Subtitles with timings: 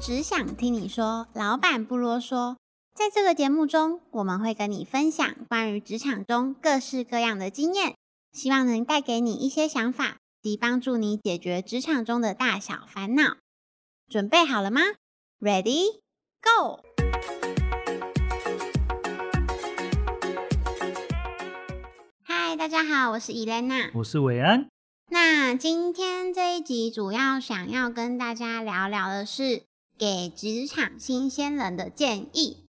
[0.00, 2.56] 只想听你说，老板不啰嗦。
[2.94, 7.96] 在这个节目中，我们会跟你分享关于职场中各式各样的经验，
[8.32, 13.38] 希望能带给你一些想法，及帮助你解决职场中的大小烦恼。
[14.08, 14.80] 准备好了吗
[15.40, 16.00] ？Ready,
[16.40, 16.80] go！
[22.22, 24.68] 嗨，大家好，我是伊莲娜，我是伟安。
[25.10, 29.64] 那今天这一集主要想要跟大家聊聊的是
[29.98, 32.64] 给职场新鲜人的建议。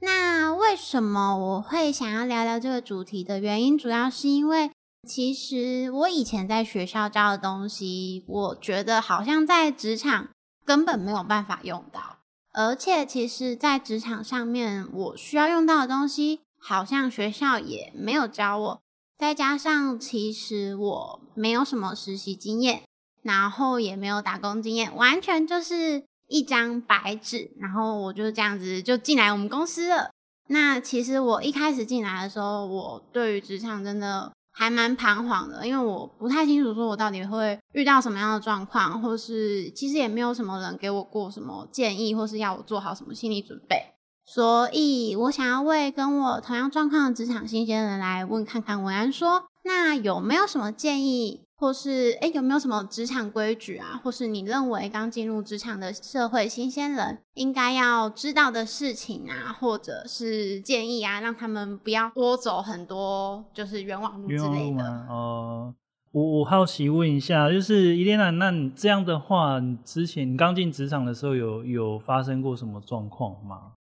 [0.00, 4.72] 那为什么我会想要聊聊这个主题的原因，主要是因为
[5.08, 10.28] 其实我以前在学校教的东西，我觉得好像在职场
[10.64, 12.18] 根本没有办法用到，
[12.52, 18.80] 而且其实在职场上面我需要用到的东西，好像学校也没有教我。
[19.16, 22.82] 再加上，其实我没有什么实习经验，
[23.22, 27.50] 然后也没有打工经验，完全就是一张白纸。
[27.60, 30.10] 然后我就这样子就进来我们公司了。
[30.48, 43.92] 那其实我一开始进来的时候，我对于职场真的还蛮彷徨的，因为我不太清楚说我到底会遇到什么样的状况，或是其实也没有什么人给我过什么建议，或是要我做好什么心理准备。
[44.24, 64.84] 所以我想要为跟我同样状况的职场新鲜人来问看看文安说，那有没有什么建议，或是诶有没有什么职场规矩啊，或是你认为刚进入职场的社会新鲜人应该要知道的事情啊，或者是建议啊，让他们不要多走很多就是冤枉路之类的。
[65.08, 65.72] 哦，
[66.10, 73.74] 我我好奇问一下，就是伊莲娜，那你这样的话，你之前你刚进职场的时候有有发生过什么状况吗？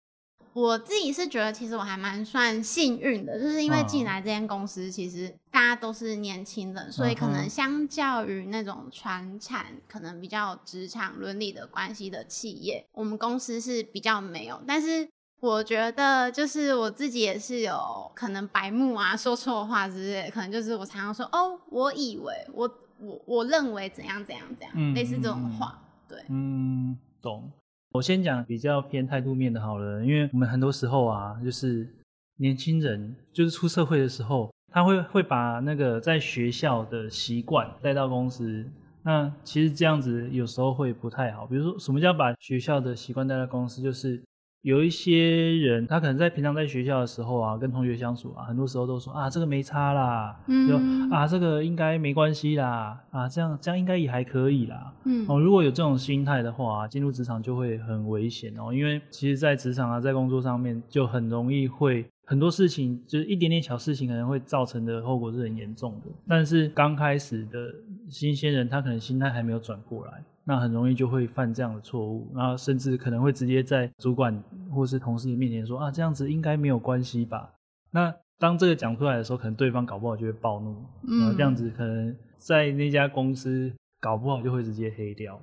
[0.52, 14.60] 我自己是觉得，其实我还蛮算幸运的，就是因为进来这间公司，其实大家都是年轻人，所以可能相较于那种传产，可能比较职场伦理的关系的企业，我们公司是比较没有。
[14.66, 15.08] 但是
[15.40, 22.68] 我觉得，就是我自己也是有可能白目啊，说错话之类，可能就是我常常说哦，我以为我
[22.98, 27.50] 我我认为怎样怎样怎样，类似这种话，对，嗯，懂。
[27.92, 31.88] 我先讲比较偏态度面的好了，因为我们很多时候啊，就是
[32.36, 38.64] 年轻人就是出社会的时候，他会会把那个在学校的习惯带到公司，
[39.02, 41.46] 那其实这样子有时候会不太好。
[41.46, 44.22] 比如说，什么叫把学校的习惯带到公司，就是。
[44.62, 50.38] 有一些人，他可能在平常在学校的时候啊，跟同学相处啊，很多时候都说啊，这个没差啦，
[50.68, 50.76] 就
[51.14, 54.92] 啊，这个应该没关系啦，啊，这样这样应该也还可以啦。
[55.04, 66.10] 嗯，哦，如果有这种心态的话，进入职场就会很危险哦，因为其实，在职场啊，在工作上面就很容易会很多事情，就是一点点小事情可能会造成的后果是很严重的。
[66.28, 67.72] 但是刚开始的
[68.10, 70.22] 新鲜人，他可能心态还没有转过来。
[70.44, 74.42] 那很容易就会犯这样的错误，然后甚至可能会直接在主管
[74.74, 77.52] 或是同事面前说啊，这样子应该没有关系吧？
[77.90, 80.74] 那当这个讲出来的时候，可能对方搞不好就会暴怒，
[81.06, 85.40] 嗯，这样子可能在那家公司搞不好就会直接黑掉。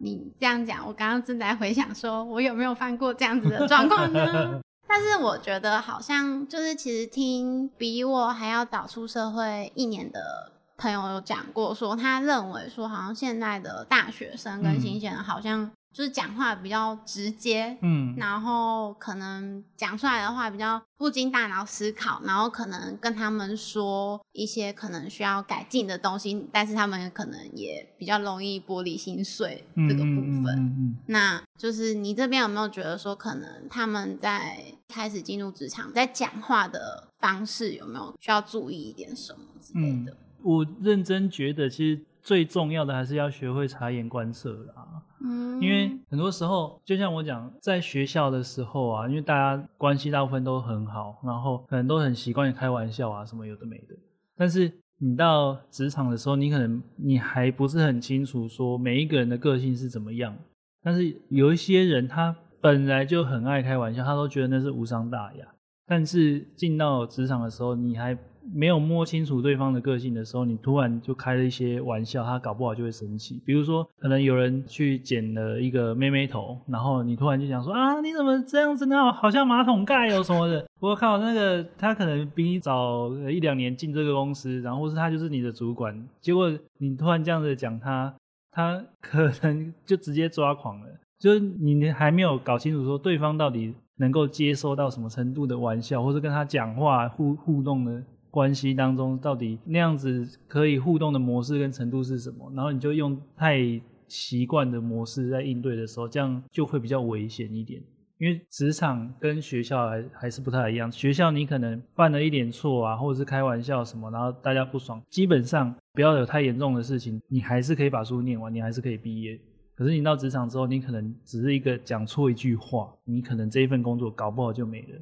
[0.00, 4.60] 你这样讲，我刚刚正在回想，说我有没有犯过这样子的状况呢？
[4.86, 10.52] 但是我觉得好像就是其实听比我还要早出社会一年的。
[10.78, 30.96] 朋友有讲过，说他认为说，好像现在的大学生跟新鲜人好像就是讲话比较直接，嗯，然后可能讲出来的话比较不经大脑思考，然后可能跟他们说一些可能需要改进的东西，但是他们可能也比较容易玻璃心碎这个部分。
[31.06, 40.16] 那就是你这边有没有觉得说，可能他们在开始进入职场，在讲话的方式有没有需要注意一点什么之类的？
[40.42, 45.02] 我认真觉得，其实最重要的还是要学会察言观色啦。
[45.20, 53.96] 嗯，因为很多时候，就像我讲，在学校的时候啊，因为大家关系大部分都很好，然后可能都很习惯开玩笑啊，什么有的没的。
[54.36, 60.36] 但是你到职场的时候，你可能你还不是很清楚说每一个人的个性是怎么样。
[60.82, 65.44] 但是有一些人他本来就很爱开玩笑，他都觉得那是无伤大雅。
[65.84, 68.16] 但是进到职场的时候，你还
[68.52, 73.40] 没有摸清楚对方的个性的时候，你突然就开了一些玩笑，他搞不好就会生气。
[73.44, 79.12] 比如说，可能有人去剪了一个妹妹头，然后你突然就想说啊，你怎么这样子呢？
[79.12, 80.64] 好像马桶盖哦什么的。
[80.80, 88.14] 我靠，那个他可能比你早一两年进这个公司，然后是他就是你的主管，结果你突然这样子讲他，
[88.50, 90.86] 他可能就直接抓狂了。
[91.18, 98.02] 就是你还没有搞清楚说对方到底能够接受到什么程度的玩笑，或者跟他讲话互互动的。
[98.38, 102.48] 关系当中到底那样子可以互动的模式跟程度是什么？
[102.54, 103.58] 然后你就用太
[104.06, 107.82] 习惯的模式在应对的时候，这样就会比较危险一点。
[108.18, 119.36] 因为职场跟学校还还是不太一样，学校你可能犯了一点错啊，或者是开玩笑什么，然后大家不爽，基本上不要有太严重的事情，你还是可以把书念完，你还是可以毕业。
[119.74, 124.98] 可是你到职场之后，你可能只是一个讲错一句话，你可能这一份工作搞不好就没了。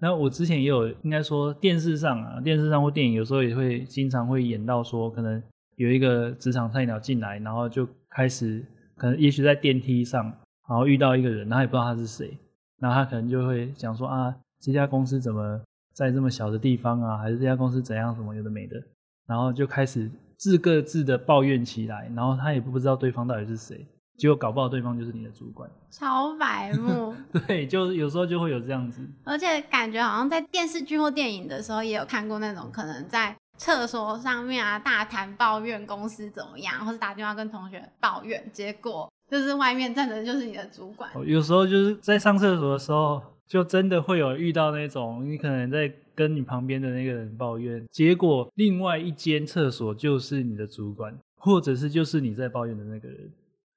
[0.00, 5.42] 那我之前也有，应该说电视上啊，电视上或电影有时候也会经常会演到说，可能
[5.76, 8.64] 有一个职场菜鸟进来，然后就开始
[8.96, 10.24] 可能也许在电梯上，
[10.68, 12.38] 然后遇到一个人，然后也不知道他是谁。
[12.80, 15.60] 那他可能就会讲说啊，这家公司怎么
[15.92, 18.80] 在这么小的地方啊，还是这家公司怎样什么有的没的，
[19.26, 23.84] 然后就开始自各自的抱怨起来，然后他也不知道对方到底是谁，
[24.18, 27.14] 结果搞不好对方就是你的主管，超白目。
[27.46, 39.08] 对，就有时候就会有这样子，而且感觉好像在电视剧或电影的时候也有看过那种，可能在厕所上面啊大谈抱怨公司怎么样，或是打电话跟同学抱怨，结果。
[39.30, 53.30] 就是外面站的就是你的主管，有时候就是在上厕所的时候，就真的会有遇到那种，你可能在跟你旁边的那个人抱怨，结果另外一间厕所就是你的主管，或者是就是你在抱怨的那个人，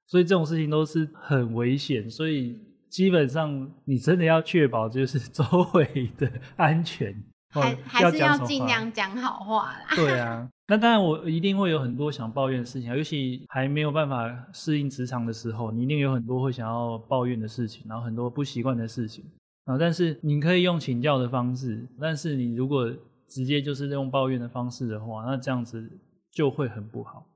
[0.06, 2.58] 所以这种事情都是很危险，所以
[2.88, 5.44] 基本上你真的要确保就是 周
[5.74, 7.14] 围的安全。
[7.54, 9.84] 还还是要尽量讲好话啦。
[9.94, 19.22] 对啊， 那当然我一定会有很多想抱怨的事情，尤其还没有办法适应职场的时候，你一定有很多会想要抱怨的事情，然后很多不习惯的事情
[19.66, 19.76] 啊。
[19.76, 22.90] 但是你可以用请教的方式，但是你如果
[23.28, 25.86] 直接就是用抱怨的方式的话，那这样子
[26.30, 27.26] 就会很不好。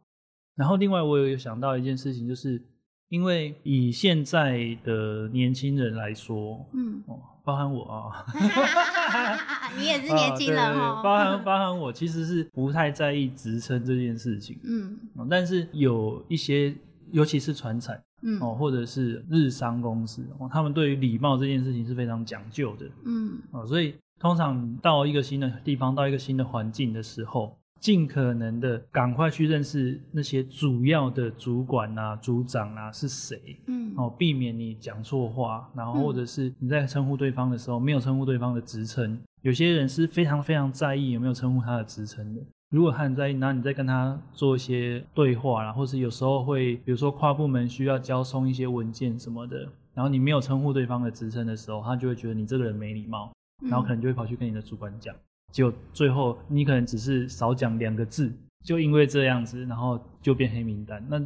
[0.56, 2.60] 然后另外我有想到一件事情，就是
[3.08, 7.20] 因为以现在的年轻人来说，嗯哦。
[7.46, 8.26] 包含我啊
[9.78, 11.00] 你也是年轻人哦。
[11.00, 14.58] 包含 包含我，其实是不太在意职称这件事情。
[14.64, 14.98] 嗯，
[15.30, 16.74] 但是有一些，
[17.12, 22.86] 尤其是传产，嗯哦，或者是日商公司，哦，他们对于礼貌这件事情是非常讲究的。
[23.04, 27.56] 嗯，哦，所以通常到一个新的地方，到一个新的环境的时候。
[27.80, 39.18] 尽可能的赶快去认识那些主要的主管啊、组长啊是谁，嗯，哦，避免你讲错话，然后或者是你在称呼对方的时候没有称呼对方的职称。
[39.42, 42.40] 有些人是非常非常在意有没有称呼他的职称的。
[42.70, 53.30] 如果他很在意，那你再跟他做一些对话，啦，或是有时候会，比如说跨部门需要交送一些文件什么的，然后你没有称呼对方的职称的时候，他就会觉得你这个人没礼貌，
[53.62, 55.14] 然后可能就会跑去跟你的主管讲。
[55.52, 58.32] 就最后你可能只是少讲两个字，
[58.64, 61.18] 就因为这样子，然后就变黑名单，那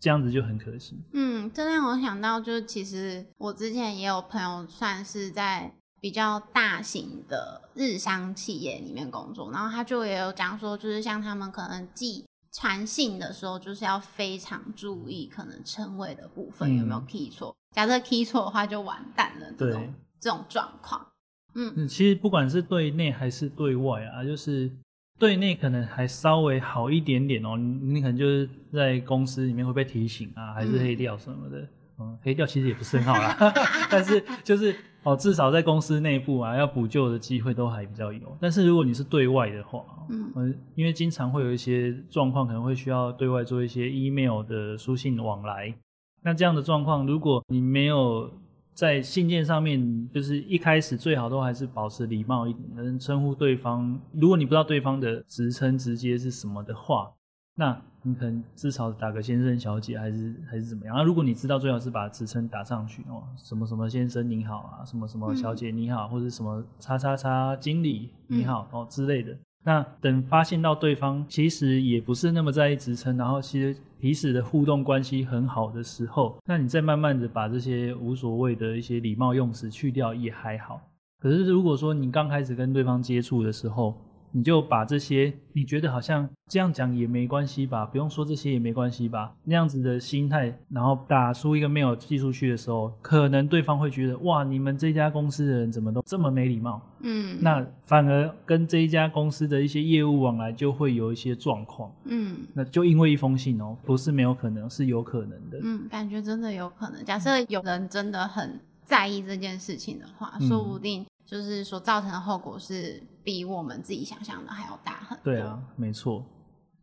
[0.00, 0.98] 这样子就很可惜。
[1.12, 19.52] 嗯，这让我想到，就是其实我之前也有朋友算是在比较大型的日商企业里面工作，然后他就也有讲说，就是像他们可能寄传信的时候，就是要非常注意可能称谓的部分有没有 key 错，假设 key 错的话就完蛋了。
[19.58, 21.06] 这种这种状况。
[21.54, 24.70] 嗯，其实不管是对内还是对外啊，就是
[25.18, 27.56] 对内可能还稍微好一点点哦。
[27.56, 31.66] 你可能就是在公司里面会被提醒啊，还是黑掉什么的。
[32.00, 33.36] 嗯，黑掉其实也不是很好啦，
[33.88, 34.74] 但是就是
[35.04, 38.36] 哦，至少在公司内部啊，要补救的机会都还比较有。
[38.40, 45.72] 但是如果你是对外的话，嗯，因为经常会有一些状况，可能会需要对外做一些 email 的书信往来。
[46.20, 48.28] 那这样的状况，如果你没有
[48.74, 53.98] 在信件上面，就是一开始最好都还是保持礼貌一点，能称呼对方。
[54.12, 57.12] 如果你不知道对方的职称直接是什么的话，
[57.56, 60.96] 那你可能至少打个先生、小姐，还是还是怎么样。
[60.96, 69.36] 那如果你知道，最好是把职称打上去哦，什么什么先生你好啊，什么什么小姐你好，或者什么叉叉叉经理你好哦之类的。
[69.64, 80.80] 那等发现到对方其实也不是那么在意职称，然后其实彼此的互动关系很好的时候，那你再慢慢的把这些无所谓的一些礼貌用词去掉也还好。
[81.18, 83.94] 可是如果说你刚开始跟对方接触的时候，
[84.36, 107.04] 你就把这些你觉得好像这样讲也没关系吧，不用说这些也没关系吧，那样子的心态，然后打出一个 mail 寄出去的时候，可能对方会觉得哇，你们这家公司的人怎么都这么没礼貌，嗯，那反而跟这一家公司的一些业务往来就会有一些状况，嗯，那就因为一封信哦，不是没有可能，是有可能的，嗯，感觉真的有可能。
[107.04, 111.06] 假设有人真的很在意这件事情的话，说不定。
[111.26, 115.32] 就是所造成的后果是比我们自己想象的还要大很多。
[115.32, 116.24] 对啊，没错。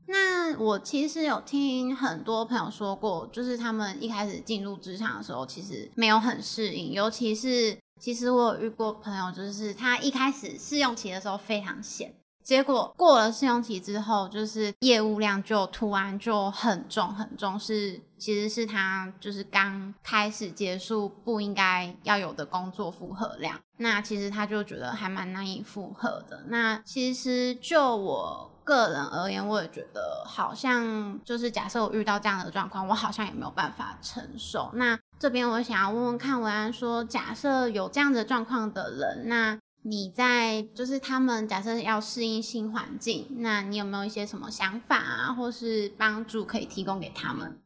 [0.08, 6.92] 那我其实有听很多朋友说过，就是他们一开始进入职场的时候，其实没有很适应。
[6.92, 12.14] 尤其是，其实我有遇过朋友，就是他一开始试用期的时候非常闲，
[12.52, 26.44] 结果过了试用期之后，就是业务量就突然就很重很重，是其实是他就是刚开始结束不应该要有的工作负荷量，那其实他就觉得还蛮难以负荷的。
[26.50, 28.52] 那其实就我。
[28.64, 34.70] 个人而言，我也觉得好像就是假设我遇到这样的状况，我好像也没有办法承受。
[34.76, 47.58] 那这边我想要问问看，文安说，假设有这样的状况的人，那你在就是他们假设要适应新环境，那你有没有一些什么想法啊，或是帮助可以提供给他们？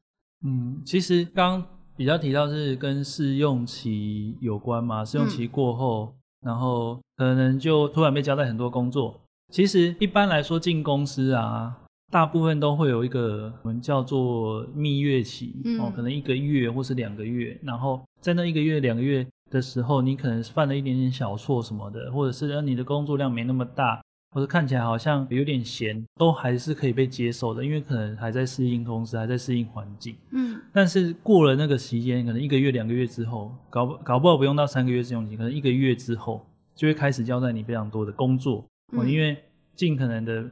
[0.46, 1.66] 嗯，其实刚
[1.98, 6.14] 比较提到是跟试用期有关嘛，试用期过后，
[6.46, 9.20] 然后可能就突然被交代很多工作。
[9.52, 11.76] 其实一般来说进公司啊，
[12.12, 17.60] 大部分都会有一个我们叫做蜜月期哦，可能一个月或是两个月。
[17.64, 30.16] 然后在那一个月、两个月的时候，你可能犯了一点点小错什么的，或者是你的工作量没那么大，或者看起来好像有点闲，都还是可以被接受的，因为可能还在适应公司，还在适应环境。
[30.32, 30.60] 嗯。
[30.74, 38.66] 但是过了那个时间，可能一个月、两个月之后，搞不搞不好不用到三个月试用期，可能一个月之后就会开始交代你非常多的工作。
[38.94, 39.38] 哦，因为
[39.75, 40.46] 尽可能的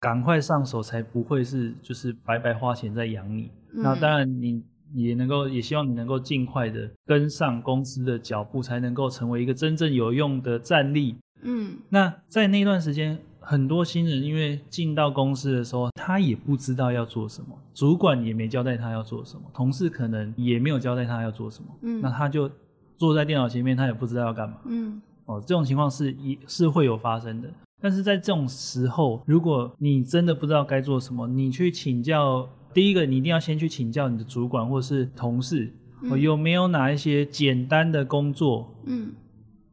[0.00, 3.50] 赶快上手，才不会是就是白白花钱在养你。
[3.70, 4.62] 那当然，你
[4.94, 11.16] 也能够也希望你能够尽快的跟上公司的脚步，才能够成为一个真正有用的战力。
[11.42, 21.68] 嗯，那在那段时间，很多新人因为进到公司的时候，他也不知道要做什么，主管也没交代他要做什么，同事可能也没有交代他要做什么。
[21.82, 22.50] 嗯，那他就
[22.96, 24.56] 坐在电脑前面，他也不知道要干嘛。
[24.66, 27.48] 嗯，哦，这种情况是一是会有发生的。
[27.80, 35.72] 但是在这种时候，如果你真的不知道该做什么，你去请教，第一个你一定要先去请教你的主管或是同事，
[36.20, 39.12] 有没有哪一些简单的工作，嗯，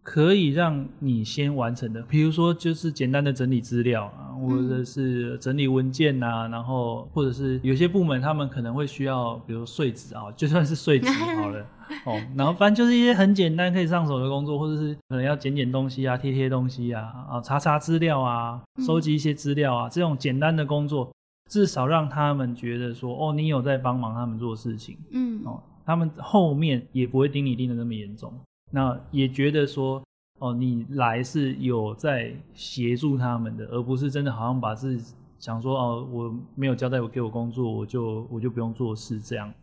[0.02, 11.66] 可以让你先完成的，比如说就是简单的整理资料啊，或者是整理文件呐，然后或者是有些部门他们可能会需要，比如税纸啊，就算是税纸好了。
[12.04, 21.12] 哦，然后反正就是一些很简单可以上手的工作，或者是可能要剪剪东西啊、贴贴东西啊、啊查查资料啊、收集一些资料啊，这种简单的工作，
[21.50, 28.34] 至少让他们觉得说，哦，你有在帮忙他们做事情，嗯，哦，他们后面也不会盯你盯的那么严重，
[28.72, 30.04] 那也觉得说，
[30.40, 39.54] 哦，你来是有在协助他们的，而不是真的好像把自己想说，哦，我没有交代我给我工作，我就我就不用做事这样。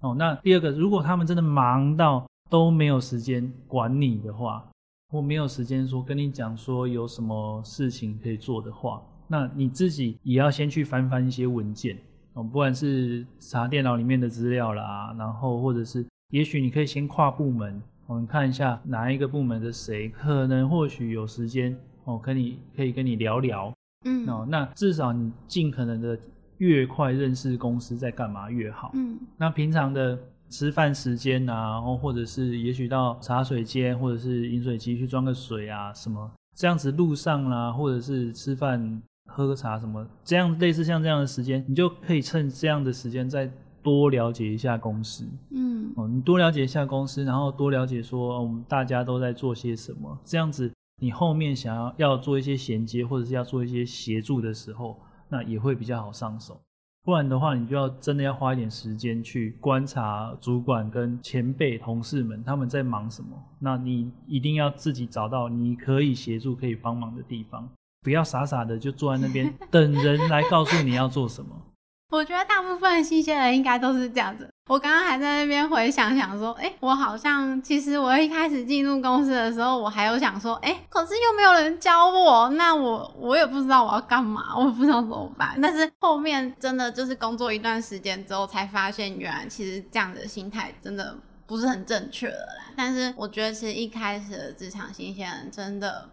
[0.00, 4.64] 哦，那第二个，如果他们真的忙到都没有时间管你的话，
[5.10, 11.96] 或没有时间说跟你讲说有什么事情可以做的话，那你自己也要先去翻翻一些文件
[12.34, 21.74] 哦，不管是查电脑里面的资料啦，然后或者是也许你可以先跨部门，我们看一下哪一个部门的谁可能或许有时间
[22.04, 23.72] 哦，跟你可以跟你聊聊，
[24.04, 26.18] 嗯，哦，那至少你尽可能的。
[26.58, 28.92] 越快认识公司在干嘛越好。
[28.94, 30.16] 嗯，那平常的
[30.48, 43.50] 吃饭时间啊，然后或者是也许到茶水间或者是饮水机去装个水啊，什么这样子路上啦，或者是吃饭喝个茶什么，这样类似像这样的时间，你就可以趁这样的时间再
[43.82, 45.28] 多了解一下公司。
[45.50, 54.96] 嗯，哦，你多了解一下公司，然后多了解说我们大家都在做些什么，这样子你后面想要要做一些衔接或者是要做一些协助的时候。
[55.34, 56.60] 那也会比较好上手，
[57.04, 63.30] 不然的话，你就要真的要花一点时间去观察主管跟前辈同事们他们在忙什么。
[63.58, 67.66] 那你一定要自己找到你可以协助、可以帮忙的地方，
[68.02, 71.50] 不要傻傻的就坐在那边等人来告诉你要做什么。
[72.10, 74.46] 我觉得大部分新鲜人应该都是这样子。
[74.68, 85.58] 我刚刚还在那边回想想说，哎，我好像其实我一开始进入公司的时候，我还有想说，哎，可是又没有人教我，那我我也不知道我要干嘛， 我不知道怎么办。
[85.60, 91.16] 但是后面真的就是工作一段时间之后，才发现原来其实这样的心态真的
[91.46, 92.64] 不是很正确的啦。
[92.76, 96.10] 但是我觉得其实一开始的职场新鲜人真的。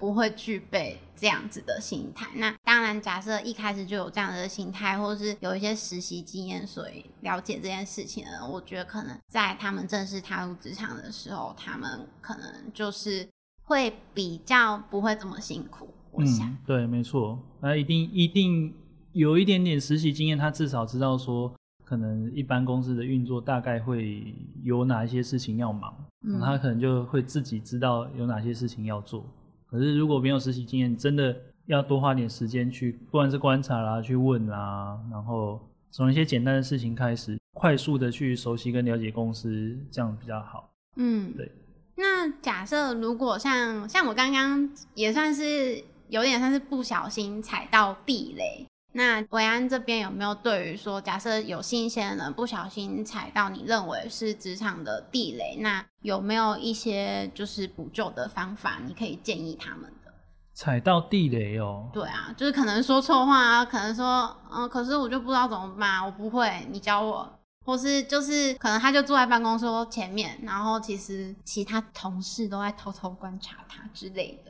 [0.00, 2.26] 不会具备这样子的心态。
[2.34, 13.28] 那当然，假设一开始就有这样的心态，或者是有一些实习经验，所以了解这件事情的，我觉得可能在他们正式踏入职场的时候，他们可能就是
[13.64, 15.88] 会比较不会这么辛苦。
[16.10, 17.38] 我想，对，没错。
[17.60, 18.74] 那一定一定
[19.12, 21.52] 有一点点实习经验，他至少知道说，
[21.84, 25.94] 可能一般公司的运作大概会有哪一些事情要忙，
[26.40, 29.24] 他可能就会自己知道有哪些事情要做。
[29.70, 31.36] 可是如果没有实习经验，真的
[31.66, 35.60] 要多花点时间去，不管是观察啦、去问啦，然后
[35.90, 40.70] 从一些简单的事情开始，快速的去熟悉跟了解公司，这样比较好。
[40.96, 41.50] 嗯，对。
[41.96, 48.66] 那假设如果像像我刚刚也算是有点算是不小心踩到地雷。
[48.92, 60.12] 那维安这边有没有对于说，假设有新鲜人不小心踩到你认为是职场的地雷，那有没有一些就是补救的方法，你可以建议他们的？
[60.52, 74.49] 踩到地雷哦，对啊，就是可能说错话啊，可能说，嗯，可是我就不知道怎么办，我不会，你教我，或是就是可能他就坐在办公桌前面，然后其实其他同事都在偷偷观察他之类的。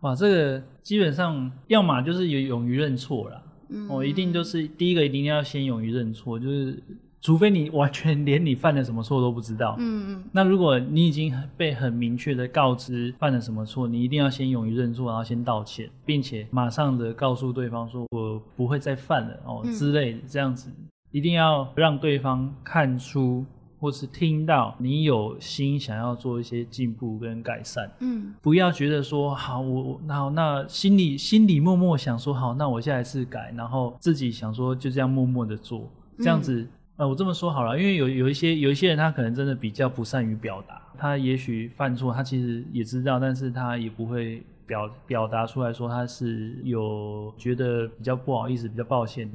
[0.00, 3.42] 哇，这个基本上要么就是有勇于认错啦，
[3.88, 6.82] 哦，一定就是第一个一定要先勇于认错，就是
[7.22, 20.70] 除非你完全连你犯了什么错都不知道，嗯嗯，那如果你已经被很明确的告知犯了什么错，你一定要先勇于认错，然后先道歉，并且马上的告诉对方说我不会再犯了哦之类的，这样子
[21.10, 23.44] 一定要让对方看出。
[23.78, 36.66] 或是听到你有心想要做一些进步跟改善，嗯，不要觉得说好我那那心里心里默默想说好，那我下一次改，然后自己想说就这样默默的做，这样子，
[36.96, 49.30] 呃，我这么说好了，因为有有一些有一些人他可能真的比较不善于表达，他也许犯错，他其实也知道，但是他也不会表表达出来说他是有觉得比较不好意思，比较抱歉。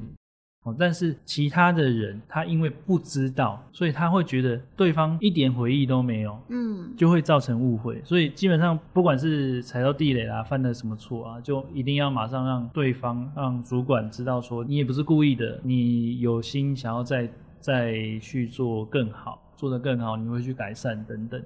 [0.63, 7.99] 哦，但是其他的人他因为不知道，所以他会觉得对方一点回忆都没有，嗯，就会造成误会。
[8.03, 17.27] 所以基本上不管是踩到地雷啦，犯了什么错啊，就一定要马上让对方、让主管知道说你也不是故意的，你有心想要再
[17.59, 21.41] 再去做更好，做得更好，你会去改善等等。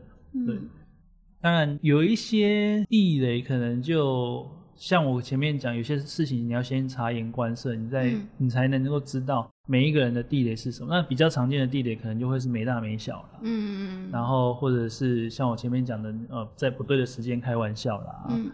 [0.45, 0.57] 对，
[1.39, 4.45] 当然有一些地雷可能就。
[4.75, 10.93] 像我前面讲，有些事情你要先察言观色，你再你才能够知道每一个人的地雷是什么。
[10.93, 14.09] 那比较常见的地雷可能就会是没大没小了，嗯嗯嗯。
[14.11, 18.51] 然后或者是像我前面讲的，呃，在不对的时间开玩笑啦，嗯。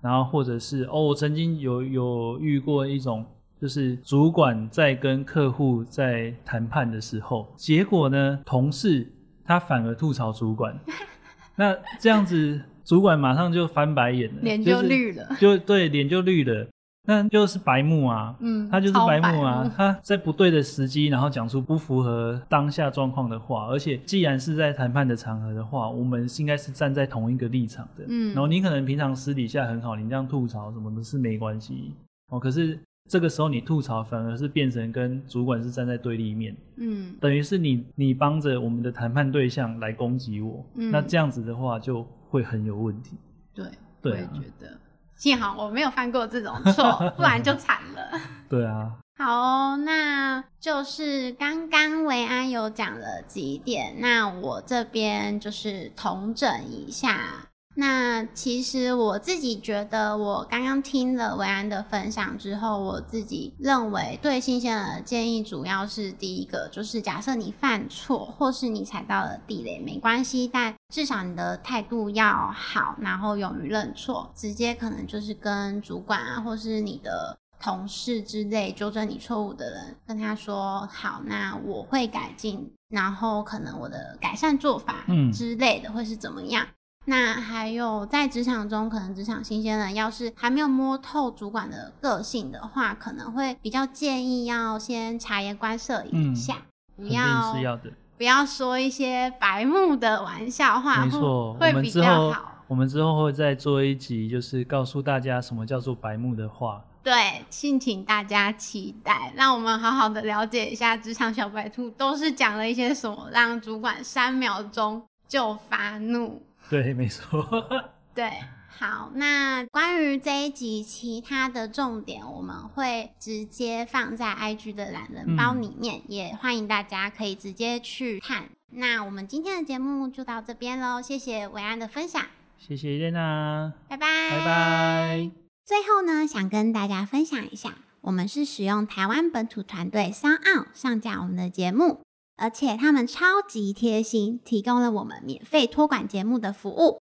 [0.00, 3.26] 然后或者是哦，我曾经有有遇过一种，
[3.60, 9.10] 就是主管在跟客户在谈判的时候，结果呢，同事
[9.44, 10.78] 他反而吐槽主管，
[11.56, 12.60] 那这样子。
[12.84, 16.66] 主管马上就翻白眼了，脸就绿了， 就对，脸就绿了，
[17.06, 31.92] 那就是白目啊，嗯，他就是白目啊，他在不对的时机，然后讲出不符合当下状况的话，而且既然是在谈判的场合的话，我们应该是站在同一个立场的，嗯，然后你可能平常私底下很好，你这样吐槽什么的是没关系，
[32.30, 42.06] 哦，可是这个时候你吐槽反而是变成跟主管是站在对立面，嗯，等于是你你帮着我们的谈判对象来攻击我，那这样子的话就。
[42.34, 43.16] 会很有问题，
[43.54, 43.64] 对，
[44.02, 44.76] 我也觉得，
[45.14, 48.20] 幸好我没有犯过这种错， 不然就惨了。
[48.48, 57.46] 对啊，好，那就是刚刚维安有讲了几点，那我这边就是统整一下。
[57.76, 86.64] 那其实我自己觉得，我刚刚听了维安的分享之后，我自己认为对新鲜人的建议主要是第一个，就是假设你犯错或是你踩到了地雷，没关系，但至少你的态度要好，然后勇于认错，直接可能就是跟主管啊，或是你的同事之类纠正你错误的人，跟他说好，那我会改进，然后可能我的改善做法之类的会是怎么样。
[87.06, 96.62] 那还有在职场中，可能职场新鲜人要是还没有摸透主管的个性的话，可能会比较建议要先察言观色一下，
[96.96, 102.52] 不要是要的，不要说一些白目的玩笑话，没错，会比较好。
[102.66, 106.82] 我们之后会再做一集，就是告诉大家什么叫做白目的话。
[107.02, 116.40] 对，敬请大家期待，让我们好好的了解一下职场小白兔都是讲了一些什么，让主管三秒钟就发怒。
[116.68, 117.46] 对，没错。
[118.14, 118.30] 对，
[118.68, 128.44] 好，那关于这一集其他的重点，我们会直接放在 IG 的懒人包里面，也欢迎大家可以直接去看。
[128.70, 132.24] 那我们今天的节目就到这边喽，谢谢维安的分享，
[132.56, 135.30] 谢谢叶娜，拜拜，拜拜。
[135.64, 142.03] 最后呢，想跟大家分享一下，我们是使用台湾本土团队 Sound 上架我们的节目。
[142.36, 147.00] 而且他们超级贴心，提供了我们免费托管节目的服务。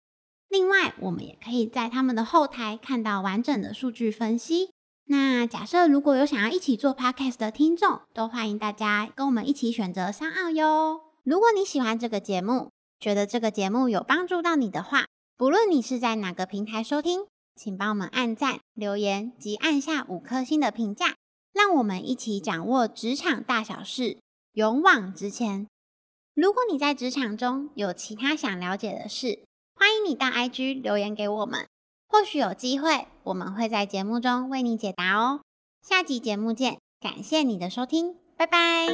[0.49, 4.71] 另外，我们也可以在他们的后台看到完整的数据分析。
[5.05, 11.01] 那假设如果有想要一起做 podcast 的听众，都欢迎大家跟我们一起选择上岸哟。
[11.23, 15.05] 如果你喜欢这个节目，觉得这个节目有帮助到你的话，
[15.37, 21.15] 不论你是在哪个平台收听，请帮我们按赞、留言及按下五颗星的评价，
[21.53, 24.17] 让我们一起掌握职场大小事。
[24.53, 25.67] 勇往直前。
[26.33, 29.43] 如果你在职场中有其他想了解的事，
[29.75, 31.67] 欢迎你到 IG 留言给我们。
[32.07, 35.41] 或许有机会，我们会在节目中为你解答哦。
[35.81, 38.87] 下集节目见，感谢你的收听，拜拜。